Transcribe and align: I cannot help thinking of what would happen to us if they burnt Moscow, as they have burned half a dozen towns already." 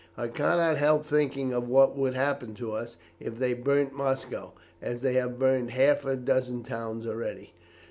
I 0.17 0.29
cannot 0.29 0.77
help 0.77 1.05
thinking 1.05 1.53
of 1.53 1.67
what 1.69 1.95
would 1.95 2.15
happen 2.15 2.55
to 2.55 2.71
us 2.71 2.97
if 3.19 3.37
they 3.37 3.53
burnt 3.53 3.93
Moscow, 3.93 4.53
as 4.81 5.03
they 5.03 5.13
have 5.13 5.37
burned 5.37 5.69
half 5.69 6.05
a 6.05 6.15
dozen 6.15 6.63
towns 6.63 7.05
already." 7.05 7.53